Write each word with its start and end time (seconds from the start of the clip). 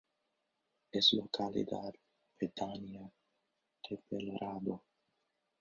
Es 0.91 1.13
localidad 1.13 1.93
pedánea 2.35 3.07
de 3.87 4.01
Belorado. 4.09 4.83